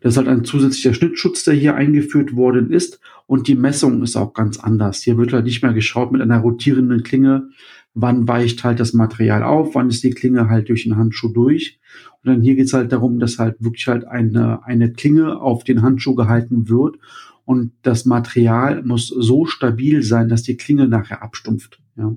Das 0.00 0.12
ist 0.14 0.16
halt 0.16 0.28
ein 0.28 0.44
zusätzlicher 0.44 0.94
Schnittschutz, 0.94 1.44
der 1.44 1.54
hier 1.54 1.74
eingeführt 1.74 2.36
worden 2.36 2.70
ist. 2.70 3.00
Und 3.26 3.48
die 3.48 3.56
Messung 3.56 4.02
ist 4.02 4.16
auch 4.16 4.32
ganz 4.32 4.58
anders. 4.58 5.02
Hier 5.02 5.18
wird 5.18 5.32
halt 5.32 5.44
nicht 5.44 5.62
mehr 5.62 5.72
geschaut 5.72 6.12
mit 6.12 6.22
einer 6.22 6.38
rotierenden 6.38 7.02
Klinge, 7.02 7.50
wann 7.94 8.28
weicht 8.28 8.64
halt 8.64 8.80
das 8.80 8.92
Material 8.92 9.42
auf, 9.42 9.74
wann 9.74 9.88
ist 9.88 10.04
die 10.04 10.10
Klinge 10.10 10.48
halt 10.48 10.68
durch 10.68 10.84
den 10.84 10.96
Handschuh 10.96 11.32
durch. 11.32 11.80
Und 12.22 12.30
dann 12.30 12.42
hier 12.42 12.54
geht 12.54 12.66
es 12.66 12.72
halt 12.72 12.92
darum, 12.92 13.18
dass 13.18 13.38
halt 13.38 13.56
wirklich 13.60 13.86
halt 13.88 14.06
eine, 14.06 14.64
eine 14.64 14.92
Klinge 14.92 15.40
auf 15.40 15.64
den 15.64 15.82
Handschuh 15.82 16.14
gehalten 16.14 16.68
wird. 16.68 16.96
Und 17.44 17.72
das 17.82 18.04
Material 18.04 18.82
muss 18.82 19.08
so 19.08 19.46
stabil 19.46 20.02
sein, 20.02 20.28
dass 20.28 20.42
die 20.42 20.56
Klinge 20.56 20.86
nachher 20.86 21.22
abstumpft. 21.22 21.80
Ja. 21.96 22.14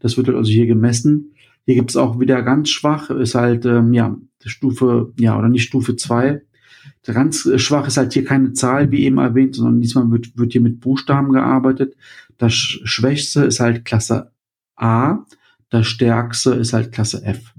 Das 0.00 0.16
wird 0.16 0.28
halt 0.28 0.36
also 0.36 0.50
hier 0.50 0.66
gemessen. 0.66 1.32
Hier 1.66 1.74
gibt 1.74 1.90
es 1.90 1.96
auch 1.96 2.18
wieder 2.18 2.42
ganz 2.42 2.70
schwach, 2.70 3.10
ist 3.10 3.34
halt, 3.34 3.66
ähm, 3.66 3.92
ja, 3.92 4.16
Stufe, 4.44 5.12
ja, 5.18 5.38
oder 5.38 5.48
nicht 5.48 5.64
Stufe 5.64 5.96
zwei. 5.96 6.42
Ganz 7.04 7.48
schwach 7.56 7.86
ist 7.86 7.96
halt 7.96 8.12
hier 8.12 8.24
keine 8.24 8.52
Zahl, 8.52 8.90
wie 8.90 9.04
eben 9.04 9.18
erwähnt, 9.18 9.56
sondern 9.56 9.80
diesmal 9.80 10.10
wird, 10.10 10.36
wird 10.36 10.52
hier 10.52 10.60
mit 10.60 10.80
Buchstaben 10.80 11.32
gearbeitet. 11.32 11.94
Das 12.38 12.52
Schwächste 12.52 13.44
ist 13.44 13.60
halt 13.60 13.84
Klasse 13.84 14.32
A, 14.80 15.24
das 15.70 15.86
Stärkste 15.86 16.54
ist 16.54 16.72
halt 16.72 16.92
Klasse 16.92 17.24
F. 17.24 17.54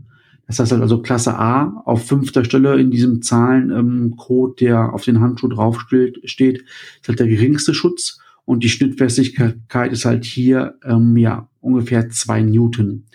Das 0.48 0.60
heißt 0.60 0.74
halt 0.74 0.82
also 0.82 1.02
Klasse 1.02 1.38
A 1.38 1.82
auf 1.86 2.06
fünfter 2.06 2.44
Stelle 2.44 2.78
in 2.78 2.92
diesem 2.92 3.22
Zahlencode, 3.22 4.60
der 4.60 4.94
auf 4.94 5.06
den 5.06 5.22
Handschuh 5.22 5.48
drauf 5.48 5.80
steht, 5.80 6.18
ist 6.18 7.08
halt 7.08 7.20
der 7.20 7.28
geringste 7.28 7.74
Schutz 7.74 8.20
und 8.44 8.64
die 8.64 8.70
Schnittfestigkeit 8.70 9.92
ist 9.94 10.04
halt 10.04 10.26
hier 10.26 10.76
ähm, 10.84 11.16
ja 11.16 11.48
ungefähr 11.62 12.10
zwei 12.10 12.42
Newton. 12.42 13.06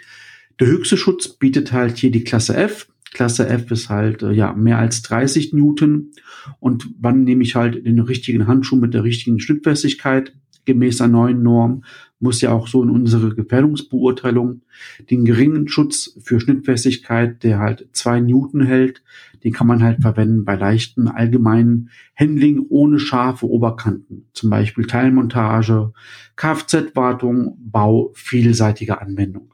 Der 0.61 0.69
höchste 0.69 0.97
Schutz 0.97 1.29
bietet 1.29 1.73
halt 1.73 1.99
hier 1.99 2.11
die 2.11 2.25
Klasse 2.25 2.57
F. 2.57 2.89
Klasse 3.13 3.47
F 3.49 3.71
ist 3.71 3.91
halt 3.91 4.23
äh, 4.23 4.33
ja 4.33 4.55
mehr 4.55 4.79
als 4.79 5.03
30 5.03 5.53
Newton. 5.53 6.13
Und 6.61 6.89
wann 6.99 7.25
nehme 7.25 7.43
ich 7.43 7.55
halt 7.55 7.85
den 7.85 8.01
richtigen 8.01 8.47
Handschuh 8.47 8.77
mit 8.77 8.95
der 8.95 9.05
richtigen 9.05 9.41
Schnittfestigkeit? 9.41 10.33
Gemäß 10.65 10.99
der 10.99 11.09
neuen 11.09 11.43
Norm 11.43 11.85
muss 12.19 12.41
ja 12.41 12.53
auch 12.53 12.67
so 12.67 12.83
in 12.83 12.91
unsere 12.91 13.35
Gefährdungsbeurteilung 13.35 14.63
den 15.11 15.25
geringen 15.25 15.69
Schutz 15.69 16.19
für 16.23 16.41
Schnittfestigkeit, 16.41 17.43
der 17.43 17.59
halt 17.59 17.89
zwei 17.93 18.21
Newton 18.21 18.63
hält, 18.63 19.03
den 19.45 19.53
kann 19.53 19.67
man 19.67 19.83
halt 19.83 20.01
verwenden 20.01 20.45
bei 20.45 20.57
leichten 20.57 21.09
allgemeinen 21.09 21.91
Handling 22.17 22.65
ohne 22.69 22.99
scharfe 22.99 23.49
Oberkanten, 23.49 24.27
zum 24.33 24.51
Beispiel 24.51 24.87
Teilmontage, 24.87 25.93
Kfz-Wartung, 26.37 27.59
Bau, 27.59 28.13
vielseitige 28.15 29.01
Anwendung. 29.01 29.53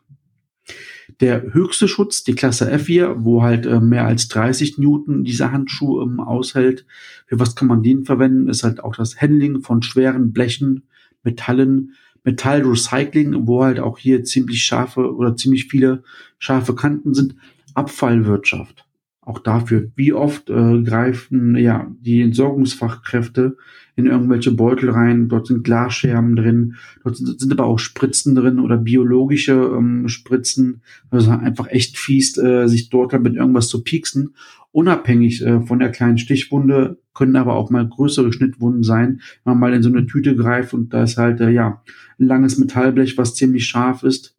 Der 1.21 1.53
höchste 1.53 1.89
Schutz, 1.89 2.25
die 2.25 2.35
Klasse 2.35 2.73
F4, 2.73 3.17
wo 3.19 3.43
halt 3.43 3.67
äh, 3.67 3.81
mehr 3.81 4.07
als 4.07 4.29
30 4.29 4.79
Newton 4.79 5.25
dieser 5.25 5.53
Handschuh 5.53 6.01
ähm, 6.03 6.21
aushält. 6.21 6.87
Für 7.27 7.39
was 7.39 7.55
kann 7.55 7.69
man 7.69 7.83
den 7.83 8.05
verwenden? 8.05 8.49
Ist 8.49 8.65
halt 8.65 8.83
auch 8.83 8.97
das 8.97 9.21
Handling 9.21 9.61
von 9.61 9.83
schweren 9.83 10.33
Blechen, 10.33 10.85
Metallen, 11.23 11.93
Metallrecycling, 12.25 13.47
wo 13.47 13.65
halt 13.65 13.81
auch 13.81 13.99
hier 13.99 14.25
ziemlich 14.25 14.63
scharfe 14.63 15.15
oder 15.15 15.37
ziemlich 15.37 15.67
viele 15.67 16.03
scharfe 16.39 16.75
Kanten 16.75 17.15
sind. 17.15 17.35
Abfallwirtschaft. 17.75 18.87
Auch 19.25 19.39
dafür, 19.39 19.91
wie 19.95 20.13
oft 20.13 20.51
äh, 20.51 20.83
greifen 20.83 21.57
ja 21.57 21.89
die 22.01 22.23
Entsorgungsfachkräfte 22.23 23.57
in 23.95 24.07
irgendwelche 24.07 24.51
Beutel 24.51 24.91
rein. 24.91 25.29
Dort 25.29 25.47
sind 25.47 25.63
Glasscherben 25.63 26.35
drin, 26.35 26.75
dort 27.05 27.17
sind, 27.17 27.39
sind 27.39 27.53
aber 27.53 27.67
auch 27.67 27.79
Spritzen 27.79 28.35
drin 28.35 28.59
oder 28.59 28.77
biologische 28.79 29.53
ähm, 29.53 30.09
Spritzen. 30.09 30.83
Also 31.11 31.31
einfach 31.31 31.69
echt 31.69 31.99
fies, 31.99 32.37
äh, 32.37 32.67
sich 32.67 32.91
dort 32.91 33.13
mit 33.23 33.37
irgendwas 33.37 33.69
zu 33.69 33.85
pieksen. 33.85 34.35
Unabhängig 34.73 35.45
äh, 35.45 35.61
von 35.61 35.79
der 35.79 35.91
kleinen 35.91 36.19
Stichwunde 36.19 36.99
können 37.15 37.37
aber 37.37 37.55
auch 37.55 37.71
mal 37.71 37.87
größere 37.87 38.33
Schnittwunden 38.33 38.83
sein, 38.83 39.21
wenn 39.45 39.53
man 39.53 39.61
mal 39.61 39.75
in 39.75 39.83
so 39.83 39.91
eine 39.91 40.07
Tüte 40.07 40.35
greift 40.35 40.73
und 40.73 40.95
da 40.95 41.03
ist 41.03 41.19
halt 41.19 41.41
äh, 41.41 41.51
ja 41.51 41.83
ein 42.19 42.27
langes 42.27 42.59
Metallblech, 42.59 43.19
was 43.19 43.35
ziemlich 43.35 43.67
scharf 43.67 44.03
ist. 44.03 44.37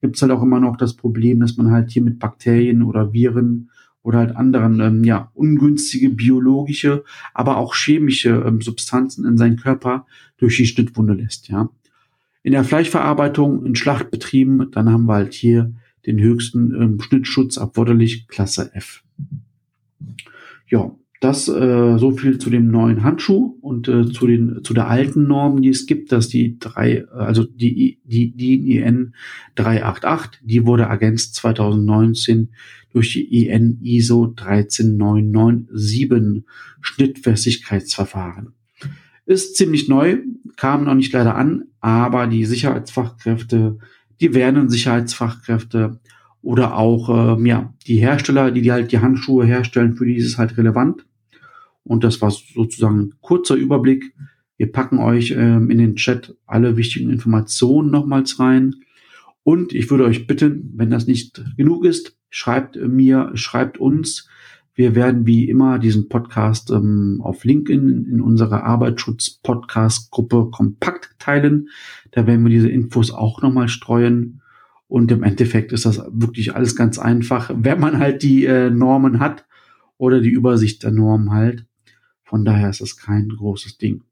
Gibt 0.00 0.16
es 0.16 0.22
halt 0.22 0.32
auch 0.32 0.42
immer 0.42 0.60
noch 0.60 0.76
das 0.76 0.94
Problem, 0.94 1.40
dass 1.40 1.56
man 1.56 1.70
halt 1.70 1.90
hier 1.90 2.02
mit 2.02 2.18
Bakterien 2.18 2.82
oder 2.82 3.12
Viren 3.12 3.70
oder 4.02 4.18
halt 4.18 4.36
anderen 4.36 4.80
ähm, 4.80 5.04
ja 5.04 5.30
ungünstige 5.34 6.10
biologische, 6.10 7.04
aber 7.32 7.58
auch 7.58 7.74
chemische 7.74 8.42
ähm, 8.46 8.60
Substanzen 8.60 9.26
in 9.26 9.36
seinen 9.36 9.56
Körper 9.56 10.06
durch 10.38 10.56
die 10.56 10.66
Schnittwunde 10.66 11.14
lässt. 11.14 11.48
Ja, 11.48 11.68
in 12.42 12.52
der 12.52 12.64
Fleischverarbeitung, 12.64 13.64
in 13.64 13.74
Schlachtbetrieben, 13.74 14.70
dann 14.70 14.90
haben 14.90 15.06
wir 15.06 15.14
halt 15.14 15.32
hier 15.32 15.72
den 16.06 16.20
höchsten 16.20 16.74
ähm, 16.80 17.00
Schnittschutz 17.00 17.56
erforderlich, 17.56 18.28
Klasse 18.28 18.70
F. 18.74 19.02
Ja, 20.74 20.90
Das 21.20 21.46
äh, 21.46 21.98
so 21.98 22.10
viel 22.10 22.38
zu 22.38 22.50
dem 22.50 22.66
neuen 22.66 23.04
Handschuh 23.04 23.56
und 23.60 23.86
äh, 23.86 24.10
zu 24.10 24.26
den 24.26 24.64
zu 24.64 24.74
der 24.74 24.88
alten 24.88 25.28
Norm, 25.28 25.62
die 25.62 25.68
es 25.68 25.86
gibt, 25.86 26.10
dass 26.10 26.26
die 26.26 26.58
drei, 26.58 27.06
also 27.10 27.44
die 27.44 28.00
die 28.02 28.34
die 28.34 28.78
IN 28.78 29.14
388, 29.54 30.40
die 30.42 30.66
wurde 30.66 30.82
ergänzt 30.82 31.36
2019 31.36 32.48
durch 32.92 33.12
die 33.12 33.46
IN 33.46 33.78
ISO 33.82 34.34
13997 34.34 36.42
Schnittfestigkeitsverfahren. 36.80 38.54
Ist 39.26 39.54
ziemlich 39.54 39.88
neu, 39.88 40.22
kam 40.56 40.82
noch 40.82 40.94
nicht 40.94 41.12
leider 41.12 41.36
an, 41.36 41.66
aber 41.78 42.26
die 42.26 42.46
Sicherheitsfachkräfte, 42.46 43.78
die 44.20 44.34
werden 44.34 44.68
Sicherheitsfachkräfte 44.68 46.00
oder 46.44 46.76
auch 46.76 47.38
äh, 47.38 47.48
ja, 47.48 47.72
die 47.86 47.96
Hersteller, 47.96 48.50
die, 48.50 48.60
die 48.60 48.70
halt 48.70 48.92
die 48.92 48.98
Handschuhe 48.98 49.46
herstellen, 49.46 49.96
für 49.96 50.04
die 50.04 50.16
ist 50.16 50.26
es 50.26 50.38
halt 50.38 50.56
relevant. 50.58 51.06
Und 51.84 52.04
das 52.04 52.20
war 52.20 52.30
sozusagen 52.30 53.00
ein 53.00 53.14
kurzer 53.20 53.54
Überblick. 53.54 54.14
Wir 54.56 54.70
packen 54.70 54.98
euch 54.98 55.32
ähm, 55.32 55.70
in 55.70 55.78
den 55.78 55.96
Chat 55.96 56.36
alle 56.46 56.76
wichtigen 56.76 57.10
Informationen 57.10 57.90
nochmals 57.90 58.38
rein. 58.38 58.76
Und 59.42 59.72
ich 59.72 59.90
würde 59.90 60.04
euch 60.04 60.26
bitten, 60.26 60.72
wenn 60.76 60.90
das 60.90 61.06
nicht 61.06 61.42
genug 61.56 61.84
ist, 61.84 62.16
schreibt 62.30 62.76
mir, 62.76 63.30
schreibt 63.34 63.78
uns. 63.78 64.28
Wir 64.74 64.94
werden 64.94 65.26
wie 65.26 65.48
immer 65.48 65.78
diesen 65.78 66.08
Podcast 66.08 66.70
ähm, 66.70 67.20
auf 67.22 67.44
LinkedIn 67.44 68.06
in 68.10 68.20
unserer 68.20 68.64
Arbeitsschutz-Podcast-Gruppe 68.64 70.48
kompakt 70.50 71.14
teilen. 71.18 71.68
Da 72.10 72.26
werden 72.26 72.44
wir 72.44 72.50
diese 72.50 72.68
Infos 72.68 73.12
auch 73.12 73.40
nochmal 73.40 73.68
streuen. 73.68 74.42
Und 74.94 75.10
im 75.10 75.24
Endeffekt 75.24 75.72
ist 75.72 75.86
das 75.86 76.00
wirklich 76.12 76.54
alles 76.54 76.76
ganz 76.76 77.00
einfach, 77.00 77.50
wenn 77.52 77.80
man 77.80 77.98
halt 77.98 78.22
die 78.22 78.44
äh, 78.44 78.70
Normen 78.70 79.18
hat 79.18 79.44
oder 79.96 80.20
die 80.20 80.30
Übersicht 80.30 80.84
der 80.84 80.92
Normen 80.92 81.32
halt. 81.32 81.66
Von 82.22 82.44
daher 82.44 82.70
ist 82.70 82.80
das 82.80 82.96
kein 82.96 83.28
großes 83.28 83.76
Ding. 83.76 84.04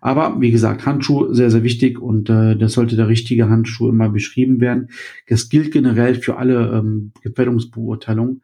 Aber 0.00 0.40
wie 0.40 0.50
gesagt, 0.50 0.84
Handschuh 0.84 1.32
sehr, 1.32 1.52
sehr 1.52 1.62
wichtig 1.62 2.00
und 2.00 2.28
äh, 2.28 2.56
das 2.56 2.72
sollte 2.72 2.96
der 2.96 3.06
richtige 3.06 3.48
Handschuh 3.48 3.88
immer 3.88 4.08
beschrieben 4.08 4.60
werden. 4.60 4.88
Das 5.28 5.48
gilt 5.48 5.70
generell 5.70 6.16
für 6.16 6.38
alle 6.38 6.72
ähm, 6.76 7.12
Gefährdungsbeurteilungen. 7.22 8.42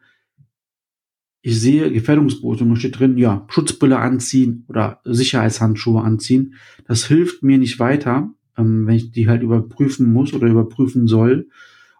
Ich 1.41 1.59
sehe 1.59 1.91
Gefährdungsbeurteilung 1.91 2.77
steht 2.77 2.97
drin, 2.97 3.17
ja, 3.17 3.45
Schutzbrille 3.49 3.99
anziehen 3.99 4.63
oder 4.69 5.01
Sicherheitshandschuhe 5.03 6.01
anziehen. 6.01 6.53
Das 6.87 7.07
hilft 7.07 7.43
mir 7.43 7.57
nicht 7.57 7.77
weiter, 7.77 8.33
ähm, 8.57 8.87
wenn 8.87 8.95
ich 8.95 9.11
die 9.11 9.27
halt 9.27 9.43
überprüfen 9.43 10.11
muss 10.11 10.33
oder 10.33 10.47
überprüfen 10.47 11.07
soll. 11.07 11.47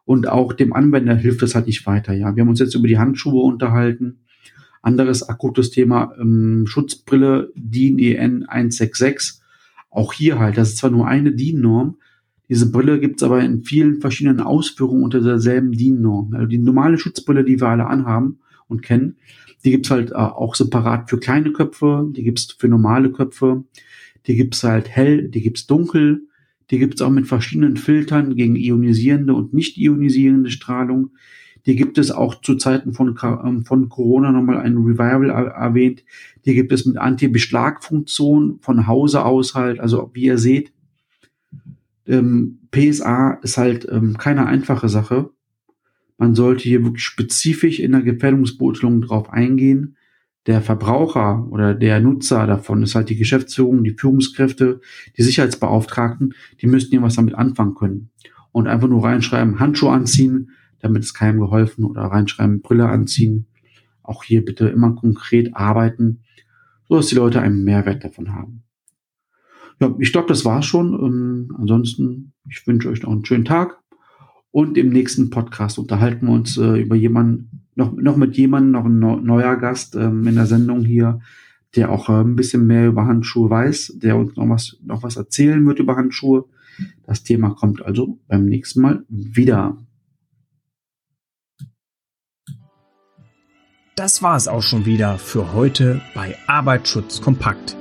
Und 0.06 0.28
auch 0.28 0.54
dem 0.54 0.74
Anwender 0.74 1.16
hilft 1.16 1.42
das 1.42 1.56
halt 1.56 1.68
nicht 1.68 1.86
weiter. 1.86 2.14
Ja, 2.14 2.36
wir 2.36 2.42
haben 2.42 2.50
uns 2.50 2.60
jetzt 2.60 2.76
über 2.76 2.88
die 2.88 2.98
Handschuhe 2.98 3.44
unterhalten. 3.44 4.20
Anderes 4.82 5.28
akutes 5.28 5.70
Thema, 5.72 6.14
ähm, 6.20 6.66
Schutzbrille 6.66 7.52
DIN 7.56 8.00
EN 8.00 8.46
166. 8.48 9.42
Auch 9.90 10.14
hier 10.14 10.40
halt, 10.40 10.58
das 10.58 10.70
ist 10.70 10.78
zwar 10.78 10.92
nur 10.92 11.08
eine 11.08 11.34
DIN-Norm, 11.34 11.98
diese 12.50 12.72
Brille 12.72 13.00
gibt's 13.00 13.24
aber 13.24 13.42
in 13.44 13.64
vielen 13.64 14.00
verschiedenen 14.00 14.40
Ausführungen 14.40 15.04
unter 15.04 15.22
derselben 15.22 15.72
DIN-Norm. 15.74 16.34
Also 16.34 16.46
die 16.46 16.58
normale 16.58 16.98
Schutzbrille, 16.98 17.44
die 17.44 17.60
wir 17.60 17.68
alle 17.68 17.88
anhaben 17.88 18.40
und 18.68 18.82
kennen, 18.82 19.18
die 19.66 19.72
gibt's 19.72 19.92
halt 19.92 20.12
äh, 20.12 20.16
auch 20.16 20.56
separat 20.56 21.10
für 21.10 21.20
kleine 21.20 21.52
Köpfe, 21.52 22.08
die 22.16 22.24
gibt's 22.24 22.56
für 22.58 22.70
normale 22.70 23.12
Köpfe, 23.12 23.66
die 24.28 24.36
gibt's 24.36 24.64
halt 24.64 24.88
hell, 24.90 25.28
die 25.28 25.42
gibt's 25.42 25.68
dunkel, 25.68 26.28
die 26.72 26.80
gibt's 26.80 27.02
auch 27.02 27.10
mit 27.10 27.28
verschiedenen 27.28 27.78
Filtern 27.78 28.36
gegen 28.36 28.56
ionisierende 28.56 29.34
und 29.34 29.54
nicht 29.54 29.78
ionisierende 29.78 30.52
Strahlung. 30.52 31.12
Die 31.66 31.76
gibt 31.76 31.98
es 31.98 32.12
auch 32.12 32.42
zu 32.42 32.56
Zeiten 32.56 32.94
von, 32.94 33.18
ähm, 33.44 33.66
von 33.66 33.90
Corona 33.90 34.32
nochmal 34.32 34.58
ein 34.60 34.78
Revival 34.78 35.30
erwähnt. 35.30 36.04
Die 36.46 36.54
gibt 36.54 36.72
es 36.72 36.86
mit 36.86 36.98
Anti-Beschlag-Funktion 36.98 38.60
von 38.62 38.88
Hause 38.88 39.26
aus 39.26 39.54
halt. 39.54 39.80
Also 39.80 40.10
wie 40.14 40.24
ihr 40.24 40.38
seht, 40.38 40.72
ähm, 42.06 42.60
PSA 42.72 43.40
ist 43.42 43.58
halt 43.58 43.86
ähm, 43.92 44.18
keine 44.18 44.46
einfache 44.46 44.88
Sache. 44.88 45.30
Man 46.18 46.36
sollte 46.36 46.64
hier 46.64 46.84
wirklich 46.84 47.04
spezifisch 47.04 47.80
in 47.80 47.92
der 47.92 48.02
Gefährdungsbeurteilung 48.02 49.02
drauf 49.02 49.30
eingehen. 49.30 49.97
Der 50.48 50.62
Verbraucher 50.62 51.46
oder 51.52 51.74
der 51.74 52.00
Nutzer 52.00 52.48
davon 52.48 52.82
ist 52.82 52.96
halt 52.96 53.10
die 53.10 53.18
Geschäftsführung, 53.18 53.84
die 53.84 53.96
Führungskräfte, 53.98 54.80
die 55.18 55.22
Sicherheitsbeauftragten, 55.22 56.34
die 56.62 56.68
müssten 56.68 56.92
hier 56.92 57.02
was 57.02 57.16
damit 57.16 57.36
anfangen 57.36 57.76
können. 57.76 58.12
Und 58.54 58.68
einfach 58.68 58.88
nur 58.88 59.04
reinschreiben, 59.04 59.60
Handschuhe 59.60 59.92
anziehen, 59.92 60.52
damit 60.80 61.04
ist 61.04 61.14
keinem 61.14 61.42
geholfen 61.42 61.84
oder 61.84 62.04
reinschreiben, 62.04 62.62
Brille 62.62 62.88
anziehen. 62.88 63.48
Auch 64.04 64.24
hier 64.24 64.46
bitte 64.46 64.70
immer 64.70 64.96
konkret 64.96 65.54
arbeiten, 65.54 66.24
so 66.88 66.96
dass 66.96 67.08
die 67.08 67.16
Leute 67.16 67.42
einen 67.42 67.66
Mehrwert 67.66 68.06
davon 68.06 68.34
haben. 68.34 68.64
Ja, 69.82 69.94
ich 70.00 70.14
glaube, 70.14 70.30
das 70.30 70.46
war's 70.46 70.66
schon. 70.66 70.94
Ähm, 70.94 71.56
ansonsten, 71.60 72.34
ich 72.50 72.66
wünsche 72.66 72.90
euch 72.90 73.04
noch 73.04 73.12
einen 73.12 73.26
schönen 73.26 73.46
Tag. 73.46 73.80
Und 74.50 74.78
im 74.78 74.90
nächsten 74.90 75.30
Podcast 75.30 75.78
unterhalten 75.78 76.26
wir 76.26 76.34
uns 76.34 76.58
äh, 76.58 76.82
über 76.82 76.96
jemanden, 76.96 77.67
noch, 77.78 77.94
noch 77.94 78.18
mit 78.18 78.36
jemandem, 78.36 78.72
noch 78.72 78.86
ein 78.86 79.24
neuer 79.26 79.56
Gast 79.56 79.96
ähm, 79.96 80.28
in 80.28 80.36
der 80.36 80.48
Sendung 80.48 80.84
hier, 80.84 81.20
der 81.76 81.92
auch 81.92 82.10
äh, 82.10 82.22
ein 82.24 82.36
bisschen 82.36 82.66
mehr 82.66 82.88
über 82.88 83.06
Handschuhe 83.06 83.50
weiß, 83.50 84.00
der 84.02 84.18
uns 84.18 84.36
noch 84.36 84.50
was, 84.50 84.78
noch 84.84 85.04
was 85.04 85.16
erzählen 85.16 85.66
wird 85.66 85.80
über 85.80 85.96
Handschuhe. 85.96 86.46
Das 87.06 87.24
Thema 87.24 87.52
kommt 87.52 87.82
also 87.84 88.20
beim 88.28 88.46
nächsten 88.46 88.82
Mal 88.82 89.06
wieder. 89.10 89.78
Das 93.96 94.22
war 94.22 94.36
es 94.36 94.48
auch 94.48 94.62
schon 94.62 94.86
wieder 94.86 95.18
für 95.18 95.54
heute 95.54 96.02
bei 96.14 96.36
Arbeitsschutz 96.48 97.22
kompakt. 97.22 97.76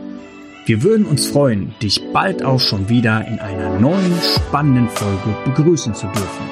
Wir 0.64 0.82
würden 0.82 1.06
uns 1.06 1.26
freuen, 1.26 1.74
dich 1.80 2.02
bald 2.12 2.42
auch 2.42 2.60
schon 2.60 2.88
wieder 2.88 3.26
in 3.26 3.38
einer 3.38 3.78
neuen 3.78 4.14
spannenden 4.20 4.88
Folge 4.88 5.36
begrüßen 5.44 5.94
zu 5.94 6.06
dürfen. 6.06 6.46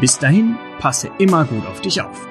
Bis 0.00 0.18
dahin, 0.18 0.56
passe 0.80 1.10
immer 1.18 1.44
gut 1.44 1.66
auf 1.66 1.80
dich 1.80 2.00
auf. 2.00 2.28